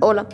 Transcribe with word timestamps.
Hola. 0.00 0.26